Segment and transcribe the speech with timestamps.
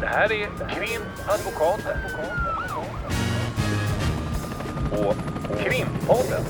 [0.00, 1.98] Det här är Krimadvokaten.
[4.92, 5.16] Och
[5.58, 6.44] Krimpodden.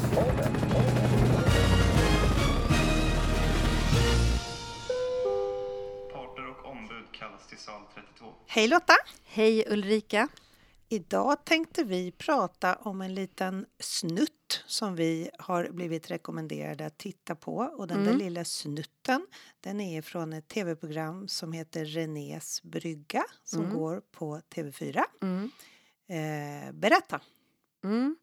[6.13, 8.27] Parter och ombud kallas till sal 32.
[8.47, 8.95] Hej Lotta!
[9.25, 10.29] Hej Ulrika.
[10.93, 17.35] Idag tänkte vi prata om en liten snutt som vi har blivit rekommenderade att titta
[17.35, 17.57] på.
[17.57, 19.27] Och den där lilla snutten
[19.61, 25.03] den är från ett tv-program som heter Renés brygga som går på TV4.
[25.23, 25.51] Mm.
[26.09, 27.21] Eh, berätta!
[27.85, 28.17] Mm.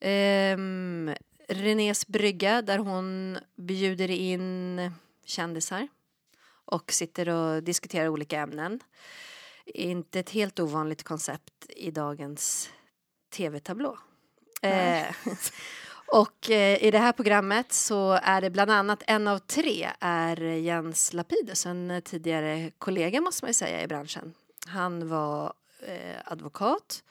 [0.00, 1.14] Ehm,
[1.48, 4.90] Renés brygga där hon bjuder in
[5.24, 5.88] kändisar
[6.64, 8.80] och sitter och diskuterar olika ämnen.
[9.66, 12.70] Inte ett helt ovanligt koncept i dagens
[13.34, 13.98] tv-tablå.
[14.62, 15.06] Eh,
[16.06, 20.40] och eh, i det här programmet så är det bland annat en av tre är
[20.40, 24.34] Jens Lapidus, en tidigare kollega måste man ju säga i branschen.
[24.66, 25.52] Han var
[25.86, 27.02] eh, advokat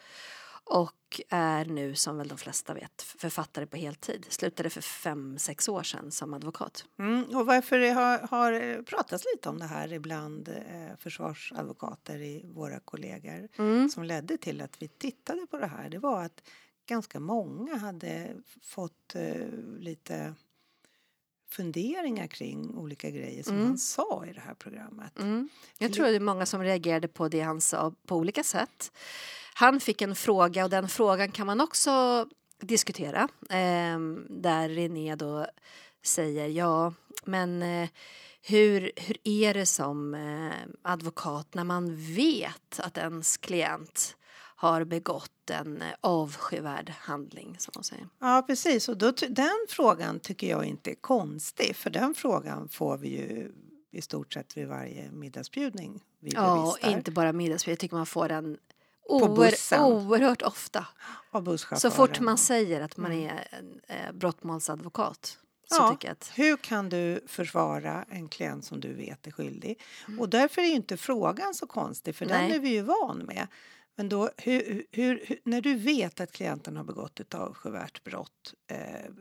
[0.65, 4.25] och är nu som väl de flesta vet författare på heltid.
[4.29, 6.85] Slutade för fem, sex år sedan som advokat.
[6.99, 12.45] Mm, och varför det har, har pratats lite om det här ibland eh, försvarsadvokater i
[12.53, 13.89] våra kollegor Mm.
[13.89, 16.41] som ledde till att vi tittade på det här det var att
[16.85, 19.47] ganska många hade fått eh,
[19.79, 20.33] lite
[21.49, 23.67] funderingar kring olika grejer som Mm.
[23.67, 25.19] han sa i det här programmet.
[25.19, 25.49] Mm.
[25.77, 28.91] Jag tror det är många som reagerade på det han sa på olika sätt.
[29.57, 32.25] Han fick en fråga och den frågan kan man också
[32.59, 33.27] diskutera.
[33.49, 35.47] Eh, där René då
[36.03, 36.93] säger ja,
[37.25, 37.89] men eh,
[38.41, 44.17] hur, hur är det som eh, advokat när man vet att ens klient
[44.55, 48.07] har begått en eh, avskyvärd handling, som hon säger.
[48.19, 48.89] Ja, precis.
[48.89, 53.51] Och då, den frågan tycker jag inte är konstig för den frågan får vi ju
[53.91, 57.71] i stort sett vid varje middagsbjudning vi Ja, inte bara middagsspel.
[57.71, 58.57] Jag tycker man får den
[59.09, 59.81] På oer, bussen.
[59.83, 60.87] oerhört ofta.
[61.77, 65.39] Så fort man säger att man är en eh, brottmålsadvokat
[65.69, 65.91] så Ja.
[65.91, 66.31] tycker jag att...
[66.35, 69.81] Hur kan du försvara en klient som du vet är skyldig?
[70.07, 70.19] Mm.
[70.19, 72.55] Och därför är inte frågan så konstig, för den Nej.
[72.55, 73.47] är vi ju van med.
[73.97, 78.53] Men då, hur, hur, hur, när du vet att klienten har begått ett avskyvärt brott,
[78.71, 79.11] eh,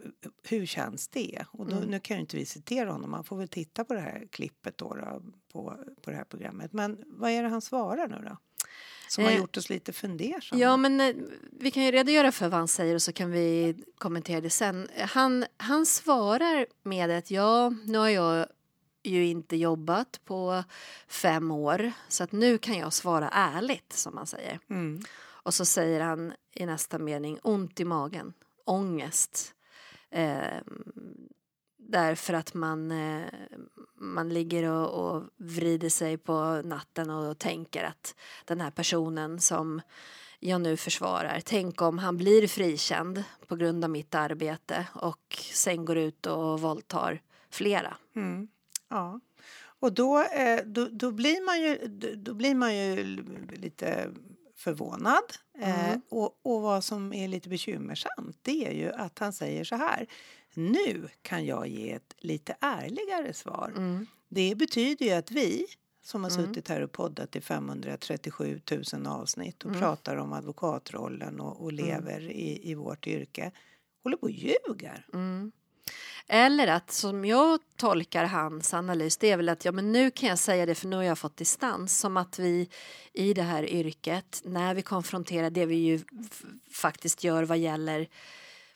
[0.42, 1.44] hur känns det?
[1.50, 1.88] Och då, Mm.
[1.88, 4.78] Nu kan ju inte vi citera honom, man får väl titta på det här klippet
[4.78, 6.72] då, då på, på det här programmet.
[6.72, 8.36] Men vad är det han svarar nu då?
[9.08, 10.62] Som har Eh, gjort oss lite fundersamma.
[10.62, 11.14] Ja, men eh,
[11.52, 14.88] vi kan ju redogöra för vad han säger och så kan vi kommentera det sen.
[14.98, 18.46] Han, han svarar med att ja, nu har jag
[19.02, 20.64] ju inte jobbat på
[21.08, 24.58] fem år så att nu kan jag svara ärligt, som han säger.
[24.70, 25.02] Mm.
[25.44, 28.32] Och så säger han i nästa mening ont i magen,
[28.64, 29.54] ångest.
[30.10, 30.60] Eh,
[31.88, 33.26] därför att man, eh,
[33.94, 38.14] man ligger och, och vrider sig på natten och tänker att
[38.44, 39.80] den här personen som
[40.40, 45.84] jag nu försvarar, tänk om han blir frikänd på grund av mitt arbete och sen
[45.84, 47.96] går ut och våldtar flera.
[48.16, 48.48] Mm.
[48.88, 49.20] Ja.
[49.80, 52.96] Och då, eh, då, då, blir man ju, då, blir man ju
[53.52, 54.10] lite
[54.56, 55.22] förvånad.
[55.58, 56.00] Eh, Mm.
[56.08, 60.06] och, och vad som är lite bekymmersamt det är ju att han säger så här.
[60.56, 63.72] Nu kan jag ge ett lite ärligare svar.
[63.76, 64.06] Mm.
[64.28, 65.66] Det betyder ju att vi
[66.02, 66.46] som har Mm.
[66.46, 68.60] suttit här och poddat i 537
[68.92, 69.80] 000 avsnitt och Mm.
[69.80, 73.50] pratar om advokatrollen och, och lever i, i vårt yrke
[74.02, 75.06] håller på och ljuger.
[75.12, 75.52] Mm.
[76.26, 80.28] Eller att som jag tolkar hans analys det är väl att ja men nu kan
[80.28, 82.68] jag säga det för nu har jag fått distans som att vi
[83.12, 86.00] i det här yrket när vi konfronterar det vi ju
[86.72, 88.08] faktiskt gör vad gäller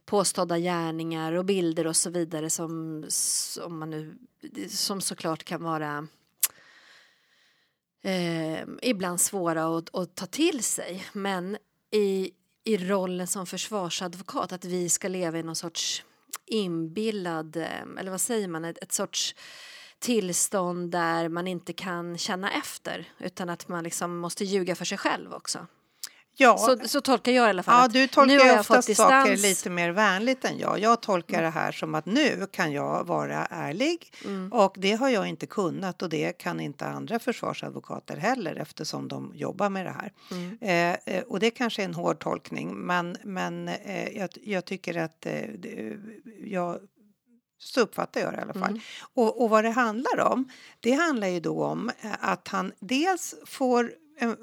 [0.08, 4.18] påstådda gärningar och bilder och så vidare som, som man nu
[4.68, 6.08] som såklart kan vara
[8.02, 11.56] eh, ibland svåra att, att ta till sig men
[11.90, 12.30] i,
[12.64, 16.04] i rollen som försvarsadvokat att vi ska leva i någon sorts
[16.46, 19.34] inbillad, eh, eller vad säger man, ett, ett sorts
[19.98, 24.98] tillstånd där man inte kan känna efter utan att man liksom måste ljuga för sig
[24.98, 25.66] själv också.
[26.40, 27.82] Ja, Så, så tolkar jag i alla fall.
[27.82, 30.78] Ja, du tolkar nu har jag oftast saker lite mer vänligt än jag.
[30.78, 34.52] Jag tolkar det här som att nu kan jag vara ärlig Mm.
[34.52, 39.32] och det har jag inte kunnat och det kan inte andra försvarsadvokater heller eftersom de
[39.34, 40.12] jobbar med det här.
[40.30, 40.58] Mm.
[40.60, 44.98] Eh, eh, och det kanske är en hård tolkning men, men eh, jag, jag tycker
[44.98, 45.44] att eh,
[46.44, 46.78] jag
[47.58, 48.70] så uppfattar jag det i alla fall.
[48.70, 48.80] Mm.
[49.14, 50.50] Och, och vad det handlar om,
[50.80, 53.92] det handlar ju då om eh, att han dels får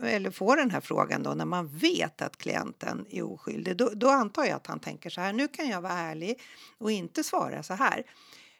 [0.03, 3.77] eller får den här frågan då när man vet att klienten är oskyldig.
[3.77, 6.41] Då, då antar jag att han tänker så här, nu kan jag vara ärlig
[6.77, 8.05] och inte svara så här.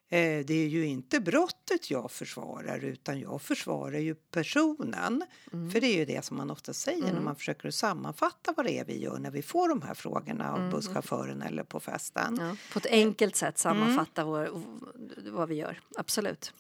[0.10, 5.24] Eh, det är ju inte brottet jag försvarar utan jag försvarar ju personen.
[5.54, 5.72] Mm.
[5.72, 8.80] För det är ju det som man ofta säger när man försöker sammanfatta vad det
[8.80, 12.38] är vi gör när vi får de här frågorna av busschauffören eller på festen.
[12.42, 14.50] Ja, på ett enkelt sätt sammanfatta vår,
[15.32, 15.80] vad vi gör.
[15.98, 16.54] Absolut.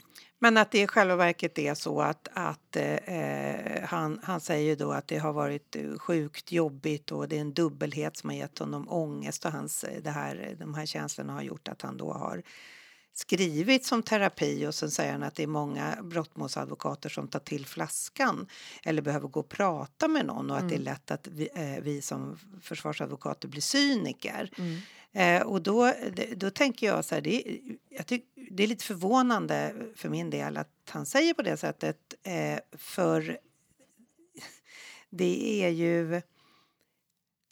[0.45, 4.91] Men att det i själva verket är så att, att eh, han, han säger då
[4.91, 8.59] att det har varit eh, sjukt jobbigt och det är en dubbelhet som har gett
[8.59, 12.13] honom ångest och hans, eh, det här, de här känslorna har gjort att han då
[12.13, 12.43] har
[13.17, 17.65] skrivit som terapi och sen säger han att det är många brottmålsadvokater som tar till
[17.65, 18.47] flaskan
[18.83, 21.83] eller behöver gå och prata med någon och att det är lätt att vi, eh,
[21.83, 24.49] vi som försvarsadvokater blir cyniker.
[25.13, 25.93] Eh, och då,
[26.35, 27.59] då tänker jag så här, det, är-
[27.89, 31.97] jag tyck, det är lite förvånande för min del att han säger på det sättet
[32.23, 33.37] eh, för
[35.09, 36.21] det är ju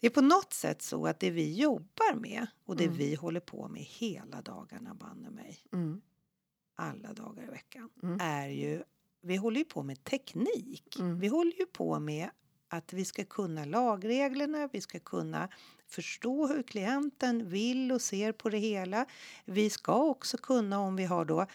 [0.04, 3.40] det är på något sätt så att det vi jobbar med och det vi håller
[3.40, 6.02] på med hela dagarna, banne mig, Mm.
[6.76, 8.18] alla dagar i veckan, Mm.
[8.22, 8.84] är ju,
[9.22, 11.00] vi håller ju på med teknik.
[11.00, 11.20] Mm.
[11.20, 12.30] Vi håller ju på med
[12.68, 15.50] att vi ska kunna lagreglerna, vi ska kunna
[15.88, 19.06] förstå hur klienten vill och ser på det hela.
[19.46, 21.46] Vi ska också kunna, om vi har då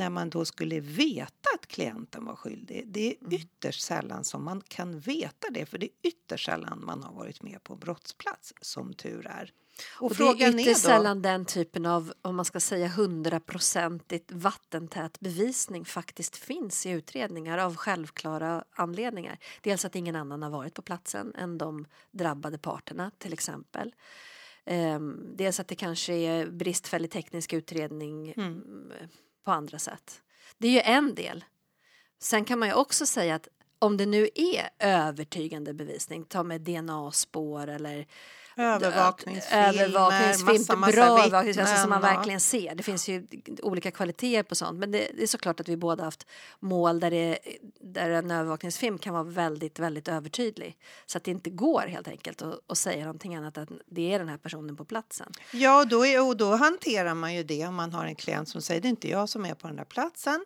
[0.00, 2.84] när man då skulle veta att klienten var skyldig.
[2.88, 3.32] Det är Mm.
[3.32, 7.42] ytterst sällan som man kan veta det för det är ytterst sällan man har varit
[7.42, 9.52] med på brottsplats, som tur är.
[9.98, 12.88] Och, Och det frågan är är, ytterst sällan den typen av, om man ska säga
[12.88, 19.38] hundraprocentigt vattentät bevisning faktiskt finns i utredningar av självklara anledningar.
[19.60, 23.94] Dels att ingen annan har varit på platsen än de drabbade parterna till exempel.
[24.64, 28.92] Ehm, dels att det kanske är bristfällig teknisk utredning mm,
[29.44, 30.22] på andra sätt.
[30.58, 31.44] Det är ju en del.
[32.22, 33.48] Sen kan man ju också säga att
[33.78, 38.06] om det nu är övertygande bevisning, ta med DNA-spår eller
[38.56, 42.74] Övervakningsfilmer, övervakningsfilm, massa, massa bra vittnen, övervakningsfilm som man verkligen ser.
[42.74, 43.26] Det finns ju
[43.62, 44.78] olika kvaliteter på sånt.
[44.78, 46.26] Men det, det är såklart att vi båda haft
[46.60, 47.38] mål där, det,
[47.80, 50.76] där en övervakningsfilm kan vara väldigt, väldigt övertydlig.
[51.06, 54.14] Så att det inte går helt enkelt att, att säga någonting annat än att det
[54.14, 55.32] är den här personen på platsen.
[55.52, 58.62] Ja, då, är, och då hanterar man ju det om man har en klient som
[58.62, 60.44] säger det är inte jag som är på den där platsen.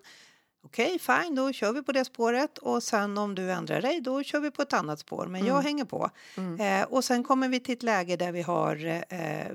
[0.65, 4.23] Okej, fine, då kör vi på det spåret och sen om du ändrar dig då
[4.23, 5.27] kör vi på ett annat spår.
[5.27, 6.11] Men jag hänger på.
[6.59, 9.47] Eh, och sen kommer vi till ett läge där vi har eh,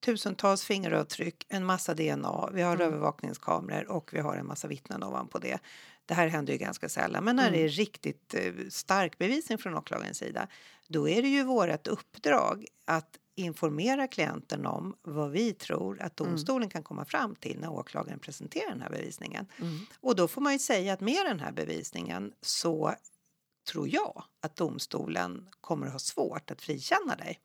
[0.00, 5.38] tusentals fingeravtryck, en massa DNA, vi har övervakningskameror och vi har en massa vittnen ovanpå
[5.38, 5.58] det.
[6.06, 9.74] Det här händer ju ganska sällan, men när det är riktigt eh, stark bevisning från
[9.74, 10.48] åklagarens sida,
[10.88, 16.68] då är det ju vårt uppdrag att informera klienten om vad vi tror att domstolen
[16.70, 19.46] kan komma fram till när åklagaren presenterar den här bevisningen.
[20.00, 22.94] Och då får man ju säga att med den här bevisningen så
[23.68, 27.40] tror jag att domstolen kommer att ha svårt att frikänna dig.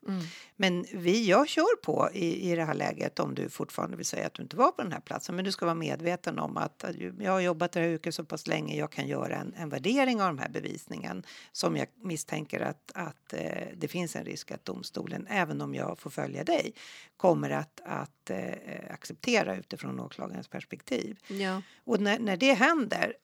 [0.56, 4.26] Men vi, jag kör på i, i det här läget om du fortfarande vill säga
[4.26, 5.36] att du inte var på den här platsen.
[5.36, 8.14] Men du ska vara medveten om att att jag har jobbat i det här yrket
[8.14, 8.76] så pass länge.
[8.76, 11.22] Jag kan göra en, en värdering av den här bevisningen
[11.52, 15.98] som jag misstänker att, att eh, det finns en risk att domstolen, även om jag
[15.98, 16.74] får följa dig,
[17.16, 18.54] kommer att, att eh,
[18.90, 21.18] acceptera utifrån åklagarens perspektiv.
[21.28, 21.62] Ja.
[21.84, 23.14] Och när, när det händer,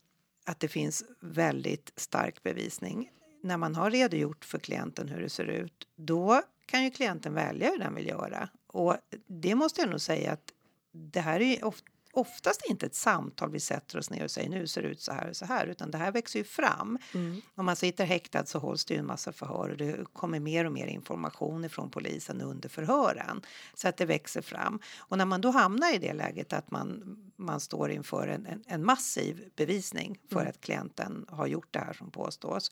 [0.50, 3.10] att det finns väldigt stark bevisning,
[3.42, 7.70] när man har redogjort för klienten hur det ser ut, då kan ju klienten välja
[7.70, 8.48] hur den vill göra.
[8.66, 10.52] Och det måste jag nog säga att
[10.92, 14.48] det här är ju ofta oftast inte ett samtal vi sätter oss ner och säger
[14.48, 16.98] nu ser det ut så här och så här, utan det här växer ju fram.
[17.54, 20.64] Om man sitter häktad så hålls det ju en massa förhör och det kommer mer
[20.64, 23.42] och mer information från polisen under förhören
[23.74, 24.80] så att det växer fram.
[24.98, 28.64] Och när man då hamnar i det läget att man, man står inför en, en,
[28.66, 32.70] en massiv bevisning för att klienten har gjort det här som påstås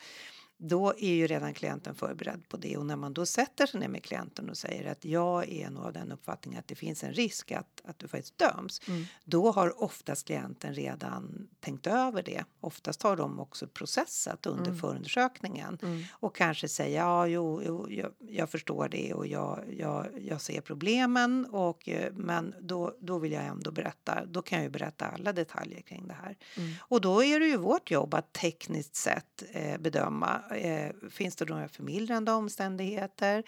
[0.59, 3.89] då är ju redan klienten förberedd på det och när man då sätter sig ner
[3.89, 7.13] med klienten och säger att jag är nog av den uppfattningen att det finns en
[7.13, 8.81] risk att, att du faktiskt döms.
[9.25, 12.45] Då har oftast klienten redan tänkt över det.
[12.61, 15.79] Oftast har de också processat under förundersökningen
[16.13, 20.61] och kanske säger ja, jo, jo jag, jag förstår det och jag, jag, jag ser
[20.61, 24.25] problemen och eh, men då, då vill jag ändå berätta.
[24.27, 26.37] Då kan jag ju berätta alla detaljer kring det här.
[26.81, 31.45] Och då är det ju vårt jobb att tekniskt sett eh, bedöma eh, finns det
[31.45, 33.45] några förmildrande omständigheter?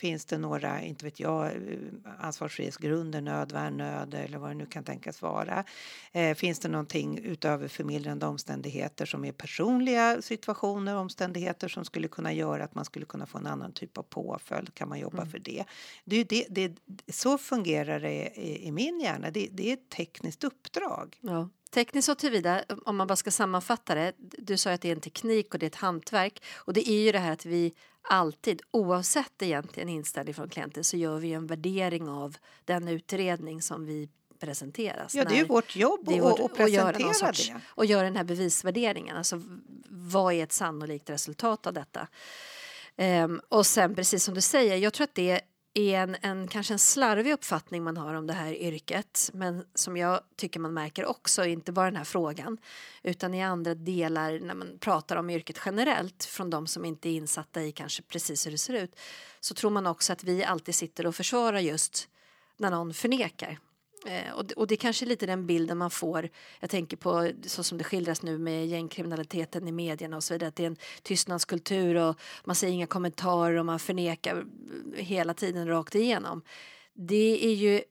[0.00, 1.52] Finns det några, inte vet jag, eh,
[2.18, 5.64] ansvarsfrihetsgrunder, nödvärn, nöd eller vad det nu kan tänkas vara?
[6.12, 12.32] Eh, finns det någonting utöver förmildrande omständigheter som är personliga situationer, omständigheter som skulle kunna
[12.32, 14.74] göra att man skulle kunna få en annan typ av påföljd?
[14.74, 15.64] Kan man jobba för det?
[16.04, 16.76] det, det, det
[17.12, 19.30] så fungerar det i, i min hjärna.
[19.30, 21.18] Det, det är ett tekniskt uppdrag.
[21.20, 21.48] Ja.
[21.70, 25.00] Tekniskt så tillvida, om man bara ska sammanfatta det, du sa att det är en
[25.00, 28.62] teknik och det är ett hantverk och det är ju det här att vi alltid,
[28.70, 34.08] oavsett egentligen inställning från klienten, så gör vi en värdering av den utredning som vi
[34.40, 35.14] presenteras.
[35.14, 37.60] Ja, det är ju vårt jobb att- vårt- någon presentera sorts- det.
[37.66, 39.16] Och göra den här bevisvärderingen.
[39.16, 39.42] Alltså,
[39.88, 42.08] vad är ett sannolikt resultat av detta?
[42.96, 45.40] Ehm, och sen precis som du säger, jag tror att det
[45.74, 49.96] är en, en kanske en slarvig uppfattning man har om det här yrket men som
[49.96, 52.58] jag tycker man märker också, inte bara den här frågan
[53.02, 57.12] utan i andra delar när man pratar om yrket generellt från de som inte är
[57.12, 58.96] insatta i kanske precis hur det ser ut
[59.40, 62.08] så tror man också att vi alltid sitter och försvarar just
[62.56, 63.58] när någon förnekar.
[64.06, 66.28] Eh, och, det- och det är kanske är lite den bilden man får.
[66.60, 70.48] Jag tänker på så som det skildras nu med gängkriminaliteten i medierna och så vidare.
[70.48, 74.44] Att det är en tystnadskultur och man säger inga kommentarer och man förnekar
[74.96, 76.42] hela tiden rakt igenom.
[76.94, 77.82] Det är ju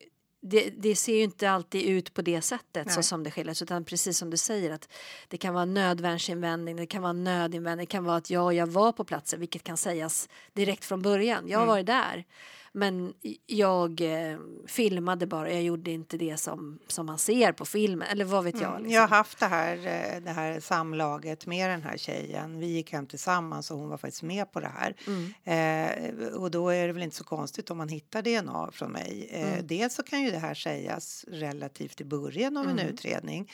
[0.42, 3.86] det, det ser ju inte alltid ut på det sättet så som det skildras utan
[3.86, 4.90] precis som du säger att
[5.28, 8.54] det kan vara en nödvärnsinvändning, det kan vara en nödinvändning, det kan vara att ja,
[8.54, 11.48] jag var på platsen vilket kan sägas direkt från början.
[11.48, 12.26] Jag har varit där
[12.74, 13.14] men
[13.46, 18.26] jag eh, filmade bara, jag gjorde inte det som, som man ser på filmen eller
[18.26, 18.70] vad vet jag.
[18.70, 18.82] Mm.
[18.84, 18.94] Liksom.
[18.96, 22.60] Jag har haft det här, eh, det här samlaget med den här tjejen.
[22.60, 24.96] Vi gick hem tillsammans och hon var faktiskt med på det här.
[25.08, 25.34] Mm.
[25.44, 29.28] Eh, och då är det väl inte så konstigt om man hittar DNA från mig.
[29.32, 29.68] Eh, Mm.
[29.68, 32.88] Dels så kan ju det här sägas relativt i början av en Mm.
[32.88, 33.52] utredning.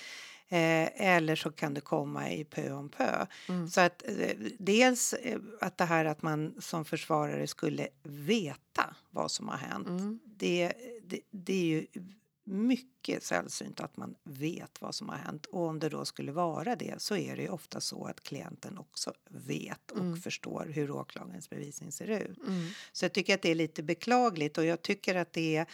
[0.50, 3.26] Eh, eller så kan det komma i pö om pö.
[3.50, 3.68] Mm.
[3.68, 9.32] Så att eh, dels eh, att det här att man som försvarare skulle veta vad
[9.32, 9.88] som har hänt.
[9.88, 10.20] Mm.
[10.26, 10.74] Det,
[11.04, 11.86] det, det är ju
[12.48, 15.46] mycket sällsynt att man vet vad som har hänt.
[15.46, 18.78] Och om det då skulle vara det så är det ju ofta så att klienten
[18.78, 20.18] också vet och Mm.
[20.18, 22.38] förstår hur åklagarens bevisning ser ut.
[22.48, 22.68] Mm.
[22.92, 25.66] Så jag tycker att det är lite beklagligt och jag tycker att det är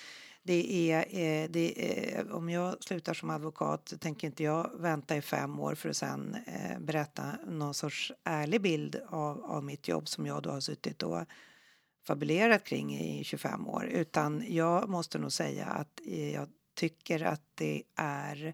[0.43, 5.17] det är, eh, det är, om jag slutar som advokat så tänker inte jag vänta
[5.17, 9.87] i fem år för att sen eh, berätta någon sorts ärlig bild av, av mitt
[9.87, 11.25] jobb som jag då har suttit och
[12.07, 13.85] fabulerat kring i 25 år.
[13.85, 18.53] Utan jag måste nog säga att eh, jag tycker att det är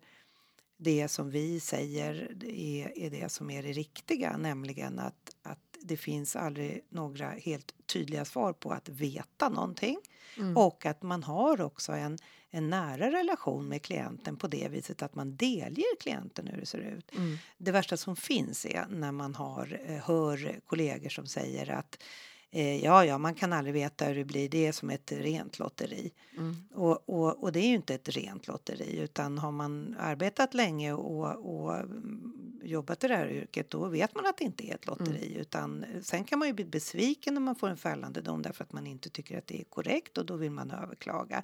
[0.77, 5.97] det som vi säger är, är det som är det riktiga, nämligen att, att det
[5.97, 9.97] finns aldrig några helt tydliga svar på att veta någonting
[10.37, 10.57] Mm.
[10.57, 12.17] och att man har också en,
[12.49, 16.79] en nära relation med klienten på det viset att man delger klienten hur det ser
[16.79, 17.11] ut.
[17.15, 17.37] Mm.
[17.57, 22.03] Det värsta som finns är när man har, eh, hör kollegor som säger att
[22.51, 24.49] eh, ja, ja, man kan aldrig veta hur det blir.
[24.49, 26.11] Det är som ett rent lotteri.
[26.37, 26.55] Mm.
[26.73, 30.93] Och, och, och det är ju inte ett rent lotteri utan har man arbetat länge
[30.93, 34.75] och, och mm, jobbat i det här yrket då vet man att det inte är
[34.75, 38.21] ett lotteri utan eh, sen kan man ju bli besviken när man får en fällande
[38.21, 41.43] dom därför att man inte tycker att det är korrekt och då vill man överklaga.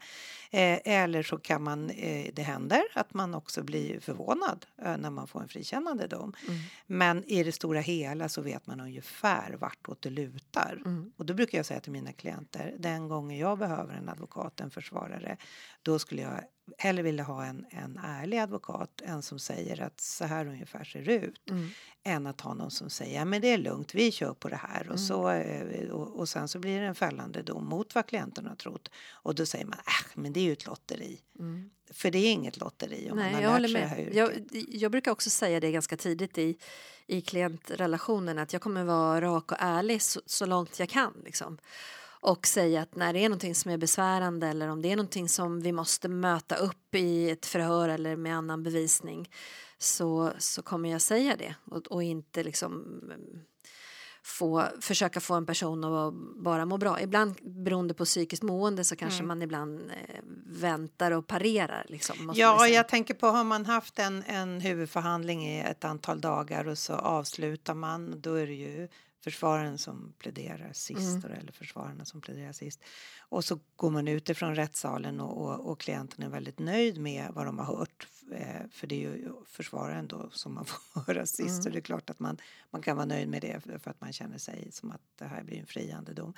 [0.52, 5.10] Eh, eller så kan man, eh, det händer att man också blir förvånad eh, när
[5.10, 6.34] man får en frikännande dom.
[6.48, 6.60] Mm.
[6.88, 10.82] Men i det stora hela så vet man ungefär vartåt det lutar.
[10.94, 11.12] Mm.
[11.18, 14.72] Och då brukar jag säga till mina klienter, den gången jag behöver en advokat, en
[14.72, 15.38] försvarare,
[15.82, 16.44] då skulle jag
[16.78, 21.02] hellre vilja ha en, en ärlig advokat, en som säger att så här ungefär ser
[21.02, 21.70] det ut, Mm.
[22.04, 24.90] än att ha någon som säger, men det är lugnt, vi kör på det här
[24.90, 28.46] och, så, eh, och, och sen så blir det en fällande dom mot vad klienten
[28.46, 28.90] har trott.
[29.12, 31.22] Och då säger man, äh, men det är ju ett lotteri.
[31.40, 31.70] Mm.
[31.92, 34.06] För det är inget lotteri om man Nej, har jag lärt sig det här med.
[34.08, 34.16] yrket.
[34.54, 36.58] Jag, jag brukar också säga det ganska tidigt i,
[37.08, 41.14] i klientrelationen att jag kommer vara rak och ärlig så, så långt jag kan.
[41.26, 41.58] Liksom.
[42.24, 45.30] Och säga att när det är någonting som är besvärande eller om det är någonting
[45.30, 49.30] som vi måste möta upp i ett förhör eller med annan bevisning
[49.78, 53.22] så, så kommer jag säga det och, och inte liksom mm,
[54.24, 56.14] få, försöka få en person att
[56.44, 57.02] bara må bra.
[57.02, 61.86] Ibland beroende på psykiskt mående så kanske man ibland eh, väntar och parerar.
[61.90, 62.76] Liksom, Ja, säga.
[62.76, 66.94] jag tänker på har man haft en, en huvudförhandling i ett antal dagar och så
[66.94, 68.88] avslutar man, då är det ju
[69.24, 72.84] försvararen som pläderar sist eller försvararna som pläderar sist.
[73.20, 77.28] Och så går man ut ifrån rättssalen och, och, och klienten är väldigt nöjd med
[77.34, 78.08] vad de har hört.
[78.32, 81.64] Eh, för det är ju försvararen då som man får höra sist.
[81.64, 82.38] Så det är klart att man,
[82.72, 85.44] man kan vara nöjd med det för, att man känner sig som att det här
[85.44, 86.34] blir en friande dom.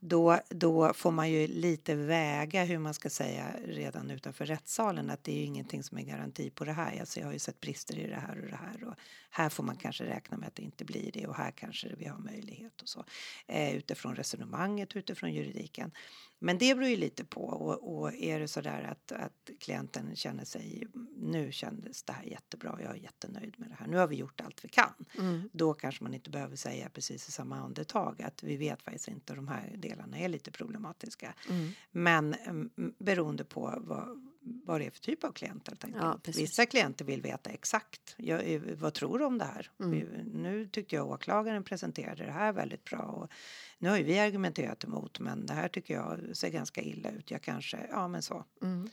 [0.00, 5.24] Då, då får man ju lite väga hur man ska säga redan utanför rättssalen att
[5.24, 7.00] det är ju ingenting som är garanti på det här.
[7.00, 8.94] Alltså jag har ju sett brister i det här och det här och
[9.30, 12.06] här får man kanske räkna med att det inte blir det och här kanske vi
[12.06, 13.04] har möjlighet och så.
[13.46, 15.92] Eh, utifrån resonemanget, utifrån juridiken.
[16.38, 20.16] Men det beror ju lite på och, och är det så där att, att klienten
[20.16, 24.06] känner sig nu kändes det här jättebra, jag är jättenöjd med det här, nu har
[24.06, 24.94] vi gjort allt vi kan.
[25.18, 25.48] Mm.
[25.52, 29.34] Då kanske man inte behöver säga precis i samma andetag att vi vet faktiskt inte,
[29.34, 31.34] de här delarna är lite problematiska.
[31.48, 31.70] Mm.
[31.90, 34.25] Men mm, beroende på vad,
[34.64, 36.04] vad det är för typ av klient helt enkelt.
[36.04, 36.18] Ja.
[36.32, 39.70] Vissa klienter vill veta exakt, jag, vad tror du om det här?
[39.80, 39.98] Mm.
[40.34, 43.30] Nu tyckte jag åklagaren presenterade det här väldigt bra och
[43.78, 47.30] nu har ju vi argumenterat emot men det här tycker jag ser ganska illa ut.
[47.30, 48.44] Jag kanske, ja men så.
[48.62, 48.88] Mm.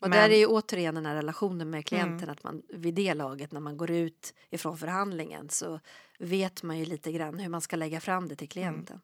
[0.00, 2.30] Och Men- där är ju återigen den här relationen med klienten Mm.
[2.30, 5.80] att man vid det laget när man går ut ifrån förhandlingen så
[6.18, 9.00] vet man ju lite grann hur man ska lägga fram det till klienten.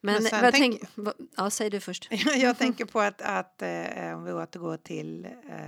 [0.00, 0.22] Men.
[0.22, 2.08] Men vad tänk- vad- ja, säg du först.
[2.36, 5.60] Jag tänker på att, att eh, om vi återgår till eh,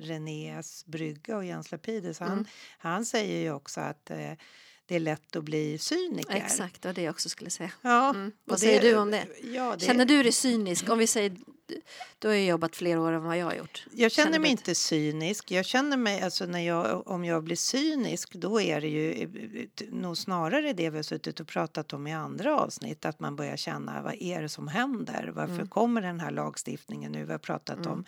[0.00, 2.18] Renés brygga och Jens Lapidus.
[2.18, 2.44] Han, Mm.
[2.78, 4.16] han säger ju också att eh,
[4.86, 6.34] det är lätt att bli cyniker.
[6.34, 7.70] Exakt, det var det jag också skulle säga.
[7.82, 8.32] Ja, Mm.
[8.44, 9.26] Vad säger du om det?
[9.42, 10.88] Ja, det Känner du dig cynisk?
[10.90, 11.36] Om vi säger,
[12.18, 13.86] du har ju jobbat fler år än vad jag har gjort.
[13.92, 15.50] Jag känner Känner mig inte cynisk.
[15.50, 19.86] Jag känner mig, alltså när jag, om jag blir cynisk då är det ju eh,
[19.90, 23.04] nog snarare det vi har suttit och pratat om i andra avsnitt.
[23.04, 25.32] Att man börjar känna vad är det som händer?
[25.34, 25.68] Varför Mm.
[25.68, 27.24] kommer den här lagstiftningen nu?
[27.24, 28.04] Vi har pratat om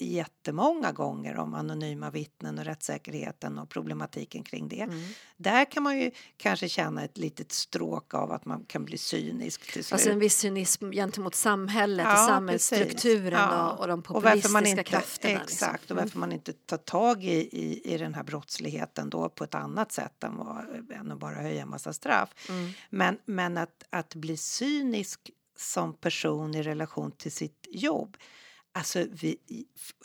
[0.00, 4.80] jättemånga gånger om anonyma vittnen och rättssäkerheten och problematiken kring det.
[4.80, 5.00] Mm.
[5.36, 9.72] Där kan man ju kanske känna ett litet stråk av att man kan bli cynisk
[9.72, 9.92] till slut.
[9.92, 13.32] Alltså en viss cynism gentemot samhället och Ja, samhällsstrukturen precis.
[13.32, 13.72] Ja.
[13.72, 15.40] och, och de Och populistiska inte, krafterna.
[15.40, 15.96] Exakt, liksom.
[15.96, 19.54] och varför man inte tar tag i, i, i den här brottsligheten då på ett
[19.54, 22.48] annat sätt än, vad, än att bara höja en massa straff.
[22.48, 22.70] Mm.
[22.90, 28.16] Men, men att, att bli cynisk som person i relation till sitt jobb.
[28.72, 29.36] Alltså, vi,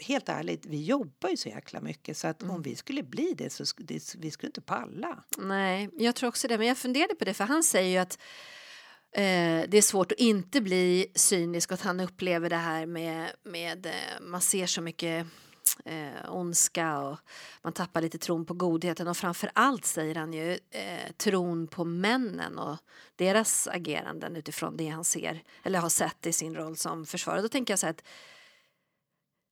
[0.02, 2.56] helt ärligt, vi jobbar ju så jäkla mycket så att Mm.
[2.56, 5.24] om vi skulle bli det så det, vi skulle inte palla.
[5.38, 6.58] Nej, jag tror också det.
[6.58, 8.20] Men jag funderade på det, för han säger ju att
[9.12, 13.32] eh, det är svårt att inte bli cynisk och att han upplever det här med,
[13.44, 13.92] med eh,
[14.22, 15.28] man ser så mycket
[15.86, 17.18] eh, ondska och
[17.64, 21.84] man tappar lite tron på godheten och framför allt säger han ju eh, tron på
[21.86, 22.78] männen och
[23.16, 27.42] deras ageranden utifrån det han ser eller har sett i sin roll som försvarare.
[27.42, 28.04] Då tänker jag så här att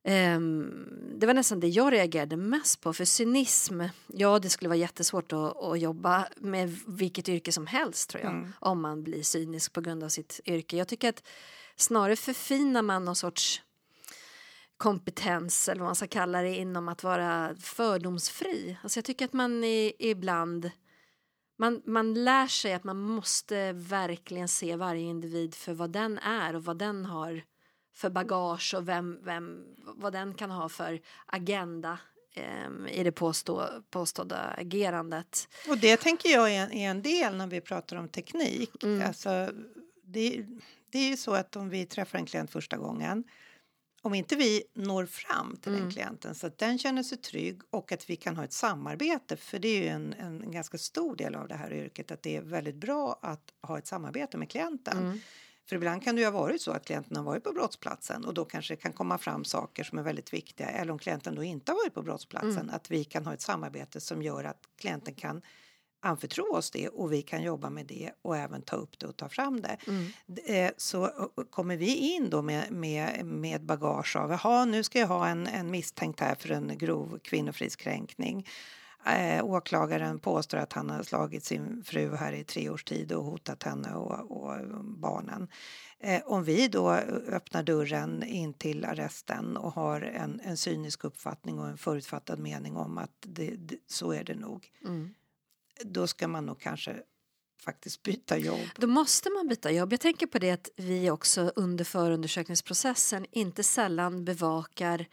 [0.03, 2.93] det var nästan det jag reagerade mest på.
[2.93, 8.09] För cynism, ja det skulle vara jättesvårt att, att jobba med vilket yrke som helst
[8.09, 8.31] tror jag.
[8.31, 8.53] Mm.
[8.59, 10.77] Om man blir cynisk på grund av sitt yrke.
[10.77, 11.23] Jag tycker att
[11.75, 13.61] snarare förfinar man någon sorts
[14.77, 18.77] kompetens eller vad man ska kalla det inom att vara fördomsfri.
[18.83, 20.71] Alltså jag tycker att man i, ibland
[21.57, 26.55] man, man lär sig att man måste verkligen se varje individ för vad den är
[26.55, 27.43] och vad den har
[27.93, 31.99] för bagage och vem, vem, vad den kan ha för agenda
[32.33, 35.47] em, i det påstå, påstådda agerandet.
[35.69, 38.83] Och det tänker jag är en, är en del när vi pratar om teknik.
[38.83, 39.07] Mm.
[39.07, 39.49] Alltså,
[40.03, 40.45] det,
[40.91, 43.23] det är ju så att om vi träffar en klient första gången
[44.03, 45.91] om inte vi når fram till den Mm.
[45.91, 49.59] klienten så att den känner sig trygg och att vi kan ha ett samarbete för
[49.59, 52.41] det är ju en, en ganska stor del av det här yrket att det är
[52.41, 54.97] väldigt bra att ha ett samarbete med klienten.
[54.97, 55.19] Mm.
[55.69, 58.33] För ibland kan det ju ha varit så att klienten har varit på brottsplatsen och
[58.33, 60.67] då kanske det kan komma fram saker som är väldigt viktiga.
[60.67, 62.75] Eller om klienten då inte har varit på brottsplatsen, Mm.
[62.75, 65.41] att vi kan ha ett samarbete som gör att klienten kan
[66.05, 69.17] anförtro oss det och vi kan jobba med det och även ta upp det och
[69.17, 69.77] ta fram det.
[69.87, 70.11] Mm.
[70.45, 75.07] Eh, Så kommer vi in då med, med, med bagage av jaha nu ska jag
[75.07, 78.47] ha en, en misstänkt här för en grov kvinnofridskränkning.
[79.05, 83.23] Eh, åklagaren påstår att han har slagit sin fru här i tre års tid och
[83.23, 85.47] hotat henne och, och barnen.
[85.99, 86.91] Eh, om vi då
[87.27, 92.75] öppnar dörren in till arresten och har en, en cynisk uppfattning och en förutfattad mening
[92.77, 94.71] om att det, det, så är det nog.
[94.85, 95.13] Mm.
[95.83, 96.95] Då ska man nog kanske
[97.61, 98.69] faktiskt byta jobb.
[98.75, 99.93] Då måste man byta jobb.
[99.93, 105.05] Jag tänker på det att vi också under förundersökningsprocessen inte sällan bevakar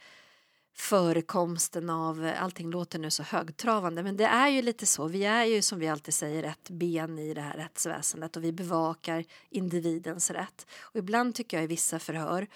[0.77, 5.07] förekomsten av, allting låter nu så högtravande, men det är ju lite så.
[5.07, 8.51] Vi är ju som vi alltid säger ett ben i det här rättsväsendet och vi
[8.51, 10.67] bevakar individens rätt.
[10.81, 12.47] Och ibland tycker jag i vissa förhör,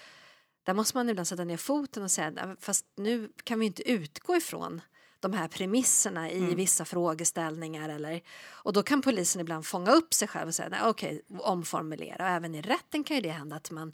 [0.62, 3.90] där måste man ibland sätta ner foten och säga, "Nej, fast nu kan vi inte
[3.90, 4.80] utgå ifrån
[5.20, 10.28] de här premisserna i vissa frågeställningar eller och då kan polisen ibland fånga upp sig
[10.28, 13.70] själv och säga "Nej, okej, omformulera och även i rätten kan ju det hända att
[13.70, 13.92] man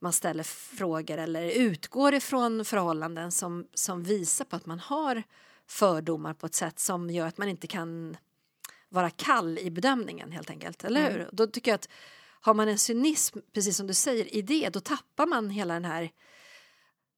[0.00, 5.22] man ställer frågor eller utgår ifrån förhållanden som, som visar på att man har
[5.68, 8.16] fördomar på ett sätt som gör att man inte kan
[8.88, 11.28] vara kall i bedömningen helt enkelt, eller hur?
[11.32, 11.88] Då tycker jag att
[12.40, 15.84] har man en cynism, precis som du säger, i det, då tappar man hela den
[15.84, 16.10] här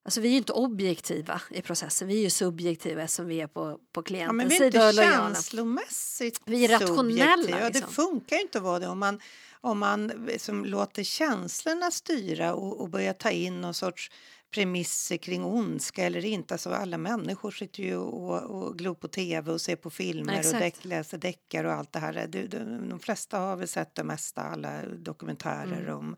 [0.05, 3.47] Alltså vi är ju inte objektiva i processen, vi är ju subjektiva som vi är
[3.47, 5.35] på, på Ja, klientens men vi är inte lojala.
[5.35, 7.51] känslomässigt Vi är rationella.
[7.51, 7.93] Ja, det liksom.
[7.93, 9.21] funkar ju inte att vara det om man,
[9.61, 14.11] om man som låter känslorna styra och, och börjar ta in någon sorts
[14.51, 16.55] premisser kring ondska eller inte.
[16.55, 20.55] Alltså alla människor sitter ju och, och glor på tv och ser på filmer Exakt.
[20.55, 22.27] och deck, läser deckare och allt det här.
[22.27, 22.59] Du, du,
[22.91, 25.95] de flesta har väl sett det mesta, alla dokumentärer Mm.
[25.97, 26.17] om,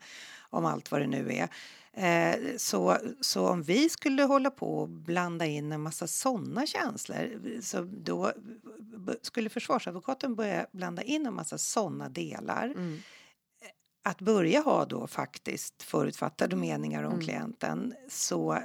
[0.49, 1.47] om allt vad det nu är.
[1.93, 7.39] Eh, så, så om vi skulle hålla på och blanda in en massa såna känslor
[7.61, 8.31] så då
[8.79, 12.99] b- skulle försvarsadvokaten börja blanda in en massa såna delar Mm.
[14.03, 17.25] Att börja ha då faktiskt förutfattade meningar om Mm.
[17.25, 18.57] klienten så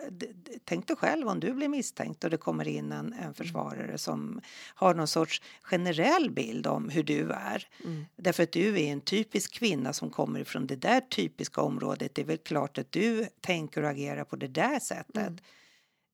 [0.64, 4.40] tänk dig själv om du blir misstänkt och det kommer in en, en försvarare som
[4.74, 7.68] har någon sorts generell bild om hur du är.
[7.84, 8.06] Mm.
[8.16, 12.14] Därför att du är en typisk kvinna som kommer från det där typiska området.
[12.14, 15.16] Det är väl klart att du tänker och agerar på det där sättet.
[15.16, 15.38] Mm.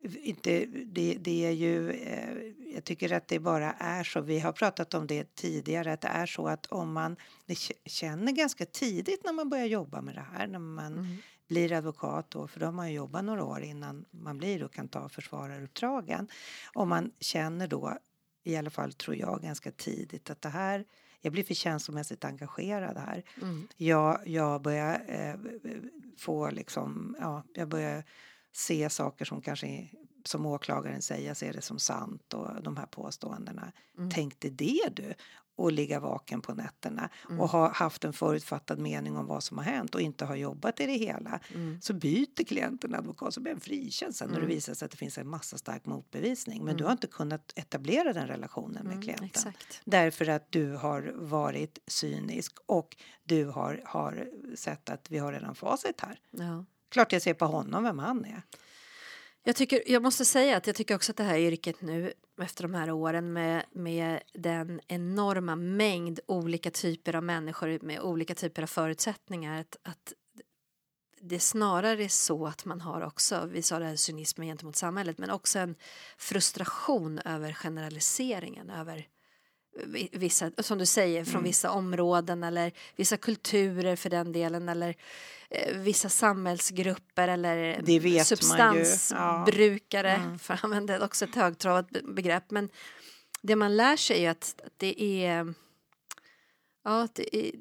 [0.03, 2.35] Inte, det, det är ju, eh,
[2.75, 6.09] jag tycker att det bara är så, vi har pratat om det tidigare, att det
[6.09, 7.17] är så att om man
[7.87, 11.17] känner ganska tidigt när man börjar jobba med det här, när man Mm.
[11.49, 14.73] blir advokat då, för då har man ju jobbat några år innan man blir och
[14.73, 16.29] kan ta försvararuppdragen.
[16.75, 17.99] Om man känner då,
[18.45, 20.85] i alla fall tror jag ganska tidigt, att det här,
[21.21, 23.23] jag blir för känslomässigt engagerad här.
[23.43, 23.69] Mm.
[23.77, 25.35] Jag, jag börjar eh,
[26.19, 28.05] få liksom, ja, jag börjar
[28.53, 29.88] se saker som kanske
[30.25, 33.73] som åklagaren säger, ser det som sant och de här påståendena.
[33.99, 34.11] Mm.
[34.11, 35.15] Tänkte det du?
[35.57, 37.41] Och ligga vaken på nätterna Mm.
[37.41, 40.81] och ha haft en förutfattad mening om vad som har hänt och inte ha jobbat
[40.81, 41.41] i det hela.
[41.55, 41.81] Mm.
[41.81, 44.55] Så byter klienten advokat så blir en frikänd sen när det Mm.
[44.55, 46.65] visar sig att det finns en massa stark motbevisning.
[46.65, 46.87] Men du Mm.
[46.87, 49.03] har inte kunnat etablera den relationen med Mm.
[49.03, 49.27] klienten.
[49.27, 49.81] Exakt.
[49.85, 55.55] Därför att du har varit cynisk och du har, har sett att vi har redan
[55.55, 56.21] facit här.
[56.31, 56.65] Ja.
[56.92, 58.42] Klart jag ser på honom vem han är.
[59.44, 62.62] Jag, tycker, jag måste säga att jag tycker också att det här yrket nu efter
[62.62, 68.62] de här åren med, med den enorma mängd olika typer av människor med olika typer
[68.62, 70.12] av förutsättningar att, att
[71.20, 75.18] det snarare är så att man har också, vi sa det här cynismen gentemot samhället,
[75.18, 75.74] men också en
[76.18, 79.09] frustration över generaliseringen, över
[80.13, 81.45] vissa, som du säger, från Mm.
[81.45, 84.97] vissa områden eller vissa kulturer för den delen eller
[85.51, 88.25] eh, vissa samhällsgrupper eller man ju, ja.
[88.25, 90.39] substansbrukare, Mm.
[90.39, 92.51] för att använda också ett högtravat be- begrepp.
[92.51, 92.69] Men
[93.43, 95.55] det man lär sig är att att det är,
[96.85, 97.53] ja, det är,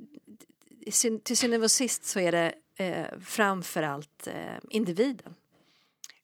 [1.20, 5.36] till syvende och sist så är det eh, framförallt eh, individen.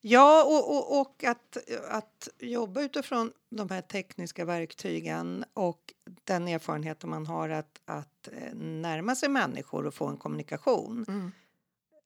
[0.01, 1.57] Ja, och, och, och att,
[1.89, 8.55] att jobba utifrån de här tekniska verktygen och den erfarenheten man har att, att eh,
[8.55, 11.05] närma sig människor och få en kommunikation.
[11.07, 11.31] Mm.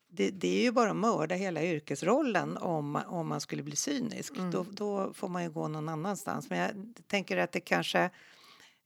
[0.08, 4.38] Det, det är ju bara att mörda hela yrkesrollen om, om man skulle bli cynisk.
[4.38, 4.51] Mm.
[4.51, 6.49] Då, då får man ju gå någon annanstans.
[6.49, 6.71] Men jag
[7.08, 8.10] tänker att det kanske...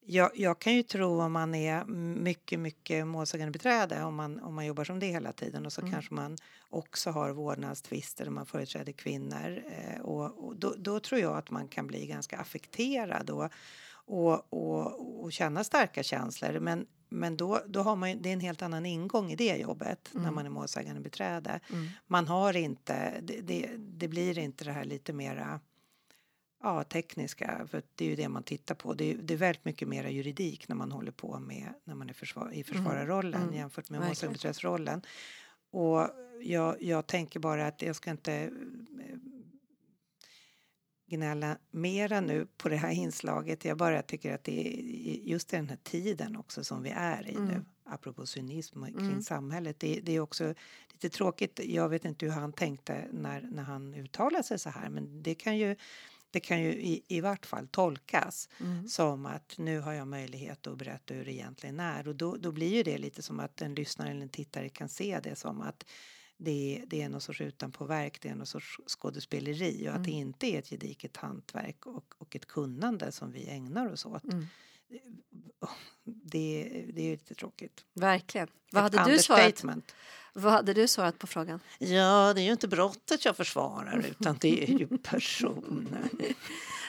[0.08, 4.66] Jag, jag kan ju tro om man är mycket, mycket målsägandebiträde om man, om man
[4.66, 5.94] jobbar som det hela tiden och så Mm.
[5.94, 6.38] kanske man
[6.70, 9.64] också har vårdnadstvister där man företräder kvinnor.
[9.72, 13.50] Eh, och, och då, då tror jag att man kan bli ganska affekterad och,
[14.06, 16.60] och, och, och känna starka känslor.
[16.60, 19.56] Men, men då, då har man ju, det är en helt annan ingång i det
[19.56, 20.36] jobbet när Mm.
[20.36, 21.60] man är målsägandebiträde.
[21.72, 21.88] Mm.
[22.08, 25.60] Man har inte, det, det, det blir inte det här lite mera
[26.66, 28.94] ja, tekniska, för det är ju det man tittar på.
[28.94, 32.10] Det är, det är väldigt mycket mera juridik när man håller på med när man
[32.10, 33.56] är försvar, i försvararrollen Mm.
[33.56, 35.02] jämfört med målsägandebiträdesrollen.
[35.72, 36.10] Och
[36.42, 38.50] jag, jag tänker bara att jag ska inte eh,
[41.08, 43.66] gnälla mera nu på det här inslaget.
[43.66, 44.82] Jag bara tycker att det är
[45.30, 47.46] just den här tiden också som vi är i Mm.
[47.48, 49.22] nu, apropå cynism kring Mm.
[49.22, 49.80] samhället.
[49.80, 50.54] Det, det är också
[50.92, 51.60] lite tråkigt.
[51.66, 55.36] Jag vet inte hur han tänkte när, när han uttalade sig så här, men det
[55.36, 55.76] kan ju
[56.36, 58.88] det kan ju i, i vart fall tolkas Mm.
[58.88, 62.08] som att nu har jag möjlighet att berätta hur det egentligen är.
[62.08, 64.90] Och då, då blir ju det lite som att en lyssnare eller en tittare kan
[64.90, 65.86] se det som att
[66.38, 70.28] det, det är någon sorts utanpåverk, det är någon sorts skådespeleri och att det Mm.
[70.28, 74.24] inte är ett gediget hantverk och, och ett kunnande som vi ägnar oss åt.
[74.34, 74.50] Mm.
[76.04, 77.84] Det, det är ju lite tråkigt.
[77.94, 78.48] Verkligen.
[78.72, 79.64] Vad Ett hade, du svarat,
[80.34, 81.60] vad hade du svarat på frågan?
[81.78, 86.10] Ja, det är ju inte brottet jag försvarar utan det är ju personen.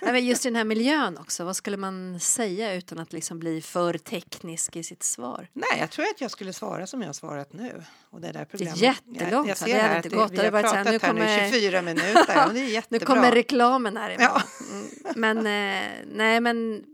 [0.03, 3.39] Nej, men just i den här miljön också, vad skulle man säga utan att liksom
[3.39, 5.49] bli för teknisk i sitt svar?
[5.53, 7.83] Nej, jag tror att jag skulle svara som jag har svarat nu.
[8.11, 10.31] Och det, där programmet, jättelångt, Jag, jag ser här inte gått.
[10.33, 12.27] vi Det har så här, pratat nu här nu kommer- 24 minuter.
[12.27, 13.07] Det är Nu jättebra.
[13.07, 14.17] kommer reklamen här.
[14.19, 14.43] Ja.
[14.73, 14.87] Mm.
[15.17, 16.85] Men, eh, nej, men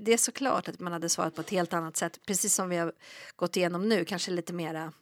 [0.00, 2.20] det är såklart att man hade svarat på ett helt annat sätt.
[2.26, 2.92] Precis som vi har
[3.36, 4.92] gått igenom nu, kanske lite mera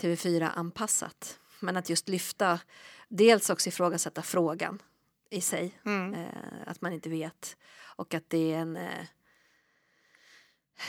[0.00, 1.38] TV4-anpassat.
[1.60, 2.60] Men att just lyfta,
[3.08, 4.82] dels också ifrågasätta frågan
[5.30, 5.80] i sig.
[5.84, 6.14] Mm.
[6.14, 6.28] Eh,
[6.66, 7.56] att man inte vet.
[7.96, 8.76] Och att det är en...
[8.76, 9.04] Eh,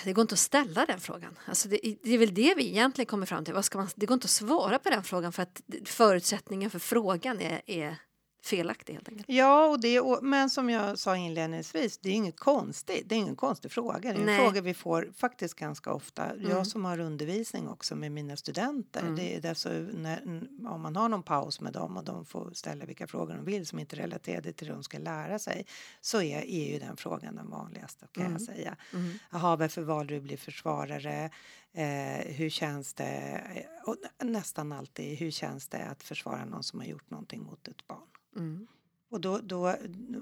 [0.04, 1.40] det går inte att ställa den frågan.
[1.46, 3.54] Alltså det, det är väl det vi egentligen kommer fram till.
[3.54, 6.80] Vad ska man, det går inte att svara på den frågan för att förutsättningen för
[6.80, 7.98] frågan är, är
[8.43, 9.30] felaktig helt enkelt.
[9.30, 13.04] Ja, och det, och, men som jag sa inledningsvis, det är inget konstigt.
[13.10, 13.99] Det är ingen konstig fråga.
[13.99, 14.39] Det är en Nej.
[14.39, 16.25] fråga vi får faktiskt ganska ofta.
[16.25, 16.49] Mm.
[16.49, 19.02] Jag som har undervisning också med mina studenter.
[19.02, 19.15] Mm.
[19.15, 20.21] Det är därför när,
[20.69, 23.67] om man har någon paus med dem och de får ställa vilka frågor de vill
[23.67, 25.65] som inte är relaterade till det de ska lära sig
[26.02, 28.34] så är, är ju den frågan den vanligaste kan Mm.
[28.34, 28.78] jag säga.
[28.93, 29.19] Mm.
[29.32, 31.30] Jaha, varför valde du att bli försvarare?
[31.73, 33.41] Eh, hur känns det?
[33.86, 37.88] Och nästan alltid, hur känns det att försvara någon som har gjort någonting mot ett
[37.88, 38.08] barn?
[38.36, 38.68] Mm.
[39.12, 39.76] Och då, då,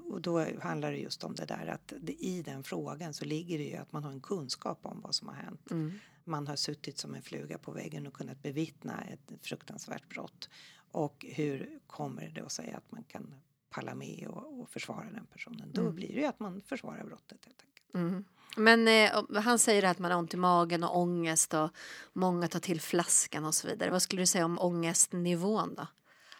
[0.09, 3.57] och då handlar det just om det där att det, i den frågan så ligger
[3.57, 5.71] det ju att man har en kunskap om vad som har hänt.
[5.71, 5.91] Mm.
[6.23, 10.49] Man har suttit som en fluga på väggen och kunnat bevittna ett fruktansvärt brott.
[10.91, 13.33] Och hur kommer det att säga att man kan
[13.69, 15.71] palla med och, och försvara den personen?
[15.73, 15.95] Då Mm.
[15.95, 17.95] blir det ju att man försvarar brottet helt enkelt.
[17.95, 18.23] Mm.
[18.57, 21.69] Men eh, han säger att man har ont i magen och ångest och
[22.13, 23.91] många tar till flaskan och så vidare.
[23.91, 25.87] Vad skulle du säga om ångestnivån då?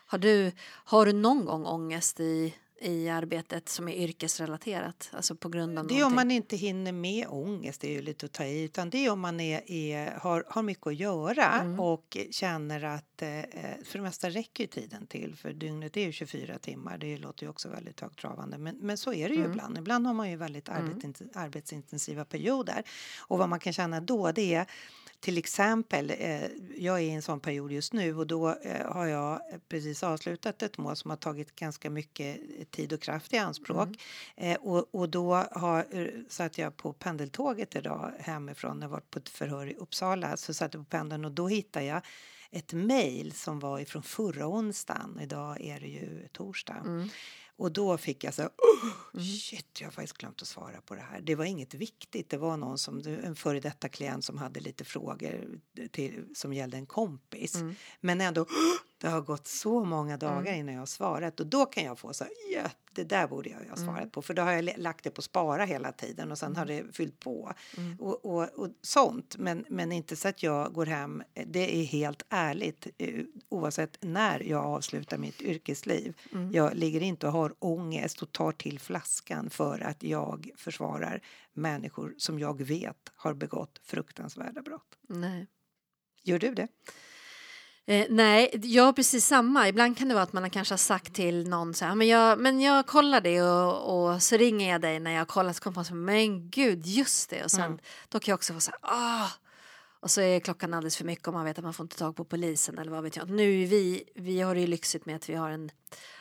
[0.10, 5.10] Har du, har du någon gång ångest i, i arbetet som är yrkesrelaterat?
[5.14, 6.16] Alltså på grund av Det är om någonting?
[6.16, 9.12] man inte hinner med ångest, det är ju lite att ta i, utan det är
[9.12, 11.80] om man är, är, har, har mycket att göra Mm.
[11.80, 13.28] och känner att eh,
[13.86, 17.44] för det mesta räcker ju tiden till för dygnet är ju 24 timmar, det låter
[17.44, 19.52] ju också väldigt högtravande men, men så är det ju Mm.
[19.52, 19.78] ibland.
[19.78, 20.84] Ibland har man ju väldigt Mm.
[20.90, 22.84] arbetsinten- arbetsintensiva perioder
[23.20, 24.66] och vad man kan känna då det är
[25.20, 26.46] till exempel, eh,
[26.78, 30.64] jag är i en sån period just nu och då eh, har jag precis avslutat
[30.64, 32.38] ett mål som har tagit ganska mycket
[32.72, 33.88] tid och kraft i anspråk.
[34.36, 34.52] Mm.
[34.52, 39.20] Eh, och, och då har, eh, satt jag på pendeltåget idag hemifrån, jag var på
[39.20, 42.02] ett förhör i Uppsala, så satt jag på pendeln och då hittade jag
[42.52, 46.82] ett mejl som var ifrån förra onsdagen, idag är det ju torsdag.
[46.86, 47.10] Mm.
[47.58, 50.96] Och då fick jag så här, oh, shit, jag har faktiskt glömt att svara på
[50.96, 51.22] det här.
[51.22, 52.30] Det var inget viktigt.
[52.30, 55.60] Det var någon som, en före detta klient som hade lite frågor
[55.92, 57.56] till, som gällde en kompis.
[57.56, 57.76] Mm.
[58.00, 58.48] Men ändå, "Åh,
[59.02, 61.40] det har gått så många dagar innan jag har svarat.
[61.40, 63.98] Och då kan jag få så här, ja, det där borde jag ju ha svarat
[63.98, 64.10] Mm.
[64.10, 64.22] på.
[64.22, 67.20] För då har jag lagt det på spara hela tiden och sen har det fyllt
[67.20, 67.54] på.
[67.78, 67.96] Mm.
[68.00, 69.38] Och, och, och sånt.
[69.38, 72.88] Men, men inte så att jag går hem, det är helt ärligt.
[72.98, 76.18] eh, Oavsett när jag avslutar mitt yrkesliv.
[76.34, 76.52] Mm.
[76.52, 81.22] Jag ligger inte och har ångest och tar till flaskan för att jag försvarar
[81.54, 84.98] människor som jag vet har begått fruktansvärda brott.
[85.10, 85.48] Nej.
[86.24, 86.68] Gör du det?
[87.90, 89.68] Eh, nej, jag har precis samma.
[89.70, 92.40] Ibland kan det vara att man kanske har sagt till någon så här, men jag,
[92.40, 95.64] men jag kollar det och, och så ringer jag dig när jag har kollat så
[95.64, 97.44] kommer man så men gud, just det.
[97.44, 97.80] Och sen Mm.
[98.10, 99.28] då kan jag också få så här, ah.
[100.00, 102.16] Och så är klockan alldeles för mycket och man vet att man får inte tag
[102.16, 103.30] på polisen eller vad vet jag.
[103.30, 105.72] Nu vi, vi har det ju lyxigt med att vi har en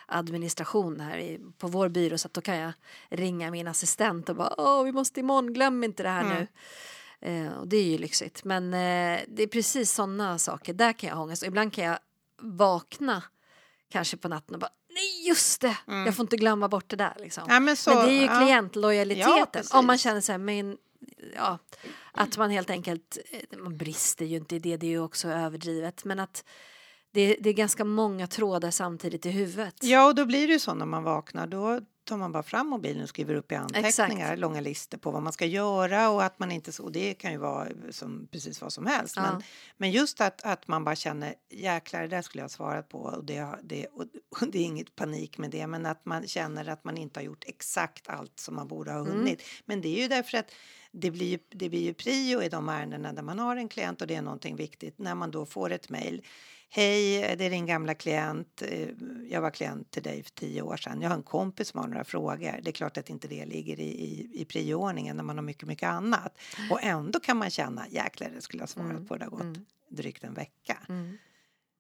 [0.07, 2.73] administration här i, på vår byrå så att då kan jag
[3.09, 6.37] ringa min assistent och bara, åh, vi måste imorgon, glöm inte det här Mm.
[6.39, 6.47] nu.
[7.21, 8.45] Eh, och det är ju lyxigt.
[8.45, 10.73] Men eh, det är precis sådana saker.
[10.73, 11.43] Där kan jag ha ångest.
[11.43, 11.99] Och ibland kan jag
[12.41, 13.23] vakna
[13.89, 17.17] kanske på natten och bara nej just det, jag får inte glömma bort det där.
[17.19, 17.45] Liksom.
[17.49, 18.41] Ja, men, så, men det är ju ja.
[18.41, 19.65] klientlojaliteten.
[19.71, 20.77] Ja, om man känner så här, men,
[21.37, 21.59] ja,
[22.13, 25.29] att man helt enkelt, eh, man brister ju inte i det, det är ju också
[25.29, 26.05] överdrivet.
[26.05, 26.45] Men att
[27.13, 29.75] det, det är ganska många trådar samtidigt i huvudet.
[29.83, 31.47] Ja, och då blir det ju så när man vaknar.
[31.47, 34.39] Då tar man bara fram mobilen och skriver upp i anteckningar Exakt.
[34.41, 36.89] långa listor på vad man ska göra och att man inte så.
[36.89, 39.15] Det kan ju vara som precis vad som helst.
[39.17, 39.23] Ja.
[39.23, 39.43] Men,
[39.77, 42.99] men just att, att man bara känner jäklar, det där skulle jag ha svarat på
[42.99, 44.05] och det, det, och,
[44.41, 45.67] och det är inget panik med det.
[45.67, 49.01] Men att man känner att man inte har gjort exakt allt som man borde ha
[49.01, 49.13] Mm.
[49.13, 49.43] hunnit.
[49.65, 50.51] Men det är ju därför att
[50.93, 54.01] det blir, ju, det blir ju prio i de ärendena där man har en klient
[54.01, 54.99] och det är någonting viktigt.
[54.99, 56.23] När man då får ett mejl.
[56.77, 58.63] Hej, det är din gamla klient.
[58.63, 58.89] Eh,
[59.29, 61.01] Jag var klient till dig för tio år sedan.
[61.01, 62.61] Jag har en kompis som har några frågor.
[62.63, 65.69] Det är klart att inte det ligger i, i, i prioordningen när man har mycket,
[65.69, 66.39] mycket annat.
[66.71, 69.17] Och ändå kan man känna, jäklar, det skulle jag svarat Mm, på.
[69.17, 69.65] Det har gått mm.
[69.89, 70.79] drygt en vecka.
[70.89, 71.17] Mm.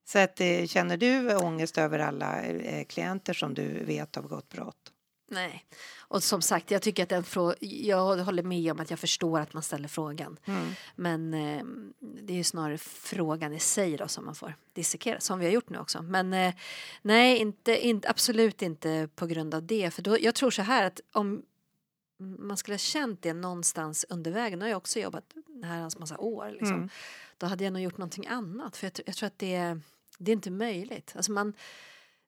[0.04, 4.48] Så att, eh, känner du ångest över alla eh, klienter som du vet har begått
[4.48, 4.92] brott?
[5.28, 5.64] Nej,
[5.98, 9.40] och som sagt, jag tycker att den frå- jag håller med om att jag förstår
[9.40, 10.38] att man ställer frågan.
[10.96, 11.62] Men eh,
[12.00, 15.52] det är ju snarare frågan i sig då som man får dissekera, som vi har
[15.52, 16.02] gjort nu också.
[16.02, 16.54] Men eh,
[17.02, 19.90] nej, inte, inte, absolut inte på grund av det.
[19.90, 21.42] För då, jag tror så här att om
[22.18, 25.24] man skulle ha känt det någonstans under vägen, nu har jag också jobbat
[25.64, 26.88] här en massa år, liksom, Mm.
[27.38, 28.76] då hade jag nog gjort någonting annat.
[28.76, 29.78] För jag, jag tror att det,
[30.18, 31.12] det är inte möjligt.
[31.16, 31.52] Alltså man,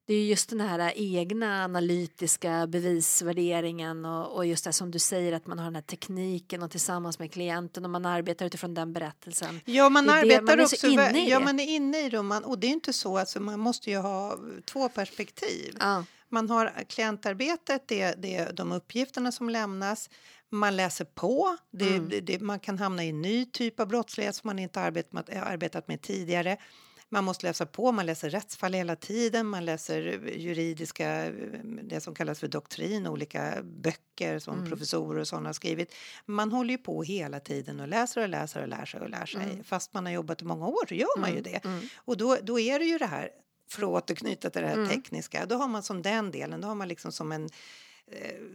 [0.09, 5.33] det är just den här egna analytiska bevisvärderingen och, och just det som du säger
[5.33, 8.92] att man har den här tekniken och tillsammans med klienten och man arbetar utifrån den
[8.92, 9.61] berättelsen.
[9.64, 10.87] Ja, man arbetar man också...
[10.87, 11.44] inne i ja, det.
[11.44, 13.90] man är inne i det och, man, och det är inte så, alltså, man måste
[13.90, 15.77] ju ha två perspektiv.
[15.81, 20.11] Ja, Man har klientarbetet, det, det är de uppgifterna som lämnas.
[20.51, 21.57] Man läser på.
[21.71, 22.11] Det, Mm.
[22.23, 25.42] det, man kan hamna i en ny typ av brottslighet som man inte arbetat med,
[25.42, 26.57] arbetat med tidigare.
[27.11, 30.01] Man måste läsa på, man läser rättsfall hela tiden, man läser
[30.37, 31.31] juridiska,
[31.83, 34.68] det som kallas för doktrin, olika böcker som Mm.
[34.68, 35.94] professorer och sådana har skrivit.
[36.27, 39.27] Man håller ju på hela tiden och läser och läser och lär sig och lär
[39.27, 39.42] sig.
[39.42, 39.64] Mm.
[39.64, 41.64] Fast man har jobbat i många år så gör man ju det.
[41.64, 41.81] Mm.
[41.97, 43.31] Och då, då är det ju det här,
[43.71, 44.88] för att återknyta till det här Mm.
[44.88, 47.51] tekniska, då har man som den delen, då har man liksom som en eh,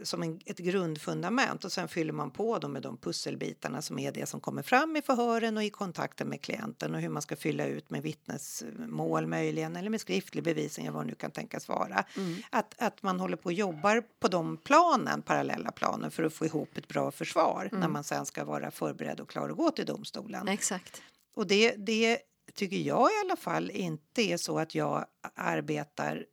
[0.02, 4.12] som en, ett grundfundament och sen fyller man på dem med de pusselbitarna som är
[4.12, 7.36] det som kommer fram i förhören och i kontakten med klienten och hur man ska
[7.36, 11.68] fylla ut med vittnesmål möjligen eller med skriftlig bevisning eller vad det nu kan tänkas
[11.68, 12.04] vara.
[12.16, 12.42] Mm.
[12.50, 16.46] Att, att man håller på och jobbar på de planen, parallella planen för att få
[16.46, 19.86] ihop ett bra försvar när man sen ska vara förberedd och klar att gå till
[19.86, 20.48] domstolen.
[20.48, 21.02] Exakt.
[21.34, 22.18] Och det, det
[22.54, 25.04] tycker jag i alla fall inte är så att jag
[25.34, 26.26] arbetar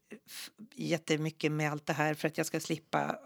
[0.76, 3.20] jättemycket med allt det här för att jag ska slippa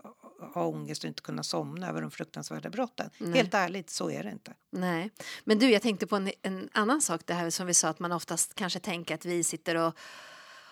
[0.53, 3.09] ha ångest och inte kunna somna över de fruktansvärda brotten.
[3.17, 3.33] Nej.
[3.33, 4.53] Helt ärligt, så är det inte.
[4.71, 5.09] Nej,
[5.43, 7.99] men du, jag tänkte på en, en annan sak, det här som vi sa att
[7.99, 9.97] man oftast kanske tänker att vi sitter och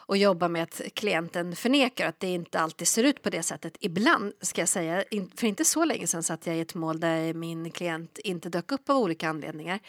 [0.05, 3.77] och jobbar med att klienten förnekar att det inte alltid ser ut på det sättet.
[3.79, 5.03] Ibland, ska jag säga,
[5.35, 8.71] för inte så länge sedan satt jag i ett mål där min klient inte dök
[8.71, 9.79] upp av olika anledningar.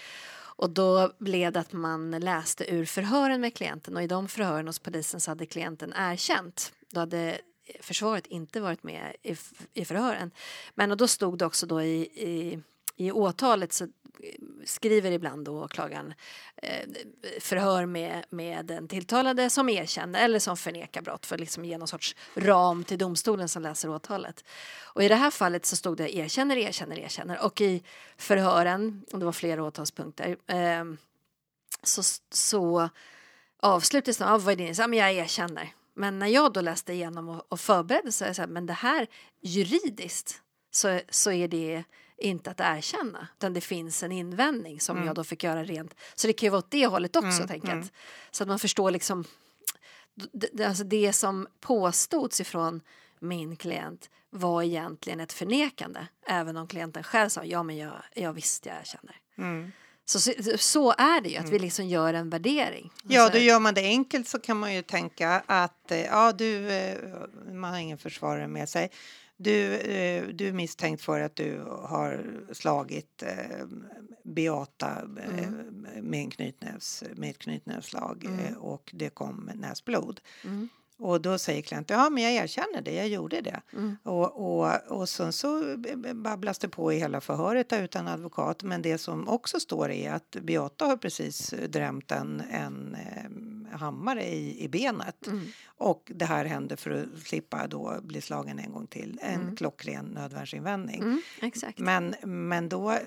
[0.57, 4.67] Och då blev det att man läste ur förhören med klienten och i de förhören
[4.67, 6.73] hos polisen så hade klienten erkänt.
[6.91, 7.39] Då hade
[7.81, 9.37] försvaret inte varit med i,
[9.75, 10.31] i förhören.
[10.75, 12.63] Men och då stod det också då i, i,
[12.97, 13.89] i åtalet så
[14.65, 16.15] skriver ibland då åklagaren
[16.57, 16.89] eh,
[17.41, 21.79] förhör med, med den tilltalade som erkänner eller som förnekar brott för att liksom ge
[21.79, 24.45] någon sorts ram till domstolen som läser åtalet.
[24.83, 27.83] Och i det här fallet så stod det erkänner, erkänner, erkänner och i
[28.17, 30.85] förhören, och det var flera åtalspunkter, eh,
[31.83, 32.89] så, så
[33.61, 34.75] avslutades det, av vad är din?
[34.79, 35.75] Ja, men jag erkänner.
[35.95, 38.67] Men när jag då läste igenom och, och förberedde så är jag så här, men
[38.67, 39.07] det här
[39.41, 41.85] juridiskt så, så är det
[42.19, 45.95] inte att erkänna, utan det finns en invändning som jag då fick göra rent.
[46.15, 47.79] Så det kan ju vara åt det hållet också, Mm, jag.
[47.79, 47.93] att-
[48.31, 49.25] Så att man förstår liksom
[50.33, 52.81] det, alltså det som påstods ifrån
[53.19, 58.33] min klient var egentligen ett förnekande, även om klienten själv sa ja men jag, jag
[58.33, 59.17] visst jag erkänner.
[59.39, 59.73] Mm.
[60.07, 60.21] Så,
[60.59, 62.93] så, är det ju, att vi liksom gör en värdering.
[63.03, 66.33] Ja, Alltså, då gör man det enkelt så kan man ju tänka att eh, ja,
[66.33, 66.99] du, eh,
[67.53, 68.91] man har ingen försvarare med sig.
[69.37, 73.67] Du, eh, du är misstänkt för att du har slagit eh,
[74.25, 75.51] Beata eh,
[76.03, 80.21] med, en knytnävs, med ett knytnävsslag eh, och det kom näsblod.
[80.45, 80.69] Mm.
[80.99, 83.63] Och då säger klienten, ja men jag erkänner det, jag gjorde det.
[83.73, 83.97] Mm.
[84.03, 85.77] Och, och, och sen så
[86.15, 88.63] babblas det på i hela förhöret utan advokat.
[88.63, 94.25] Men det som också står är att Beata har precis drämt en, en eh, hammare
[94.25, 95.27] i, i benet.
[95.27, 95.47] Mm.
[95.79, 99.19] Och det här hände för att slippa då bli slagen en gång till.
[99.23, 101.03] En klockren nödvärnsinvändning.
[101.03, 101.21] Mm.
[101.77, 102.99] Men, men då,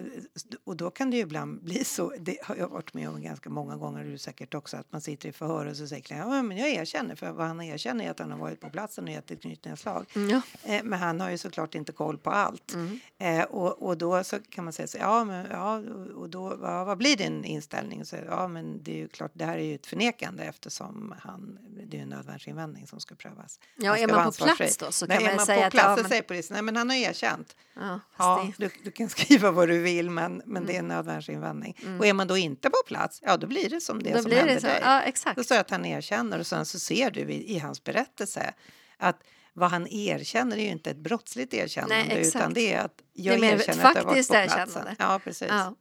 [0.64, 3.50] och då kan det ju ibland bli så, det har jag varit med om ganska
[3.50, 6.58] många gånger, du säkert också, att man sitter i förhör och så säger ja men
[6.58, 9.32] jag erkänner, för vad han erkänner är att han har varit på platsen och gett
[9.32, 10.06] ett knytnävsslag.
[10.16, 10.42] Mm, ja.
[10.64, 12.74] Eh, men han har ju såklart inte koll på allt.
[12.74, 13.00] Mm.
[13.18, 15.82] Eh, och, och då så kan man säga så, ja men ja,
[16.16, 18.06] och då, ja, vad blir din inställning?
[18.06, 21.60] Så, ja men det är ju klart, det här är ju ett förnekande eftersom han,
[21.70, 22.57] det är ju en nödvärnsinvändning
[22.88, 23.60] som ska prövas.
[23.76, 25.66] Ja, Han är ska man på plats då så Nej, kan man man säga på
[25.68, 27.56] att plats ja, så men, säger polisen, nej men han har erkänt.
[27.76, 30.88] ja, Ja, det, du, du kan skriva vad du vill men, men det är en
[30.88, 31.78] nödvärnsinvändning.
[32.00, 34.18] Och är man då inte på plats, ja då blir det som det Mm.
[34.18, 34.68] då som blir hände det så.
[34.68, 34.80] dig.
[34.84, 35.46] Ja, Då exakt.
[35.46, 38.54] står det att han erkänner och sen så ser du i, i hans berättelse
[38.98, 43.02] att vad han erkänner är ju inte ett brottsligt erkännande Nej, utan det är att
[43.14, 44.96] jag Det är erkänner att jag varit på platsen.
[45.00, 45.48] Ja, precis.
[45.50, 45.76] Ja.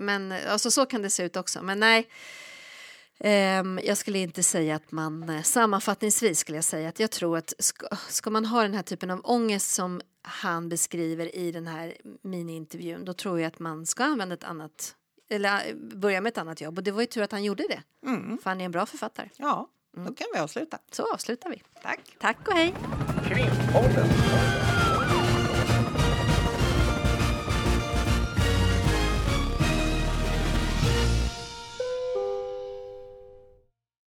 [0.00, 1.62] Men alltså, så kan det se ut också.
[1.62, 2.08] Men nej,
[3.82, 5.28] jag skulle inte säga att man...
[5.28, 8.82] eh, Sammanfattningsvis skulle jag säga att jag tror att ska, ska man ha den här
[8.82, 13.86] typen av ångest som han beskriver i den här miniintervjun då tror jag att man
[13.86, 14.94] ska använda ett annat
[15.30, 16.78] eller eh, börja med ett annat jobb.
[16.78, 17.82] Och det var ju tur att han gjorde det.
[18.10, 18.38] Mm.
[18.38, 19.28] För han är en bra författare.
[19.36, 20.78] Ja, då kan vi avsluta.
[20.92, 21.62] Så avslutar vi.
[21.82, 22.00] Tack.
[22.20, 22.74] Tack och hej!
[23.28, 24.08] Krimpodden.